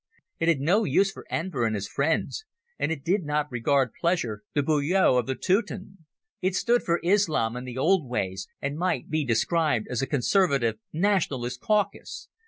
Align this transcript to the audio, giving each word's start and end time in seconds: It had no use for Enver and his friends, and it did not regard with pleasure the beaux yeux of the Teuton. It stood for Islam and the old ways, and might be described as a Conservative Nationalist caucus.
It 0.39 0.47
had 0.47 0.59
no 0.61 0.83
use 0.83 1.11
for 1.11 1.27
Enver 1.29 1.63
and 1.63 1.75
his 1.75 1.87
friends, 1.87 2.43
and 2.79 2.91
it 2.91 3.03
did 3.03 3.23
not 3.23 3.51
regard 3.51 3.89
with 3.89 3.99
pleasure 4.01 4.41
the 4.55 4.63
beaux 4.63 4.79
yeux 4.79 4.95
of 5.15 5.27
the 5.27 5.35
Teuton. 5.35 6.05
It 6.41 6.55
stood 6.55 6.81
for 6.81 6.99
Islam 7.03 7.55
and 7.55 7.67
the 7.67 7.77
old 7.77 8.09
ways, 8.09 8.47
and 8.59 8.79
might 8.79 9.11
be 9.11 9.23
described 9.23 9.85
as 9.91 10.01
a 10.01 10.07
Conservative 10.07 10.79
Nationalist 10.91 11.61
caucus. 11.61 12.29